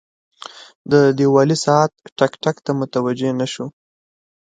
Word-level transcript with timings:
د 0.91 0.93
دیوالي 1.17 1.57
ساعت 1.65 1.91
ټک، 2.17 2.33
ټک 2.43 2.57
ته 2.65 2.71
متوجه 2.79 3.29
نه 3.39 3.47
شو. 3.53 3.65